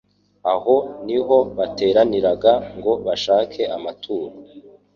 Aho 0.53 0.75
ni 1.05 1.17
ho 1.25 1.37
bateraniraga 1.57 2.53
ngo 2.77 2.91
bashake 3.05 3.61
amaturo. 3.77 4.29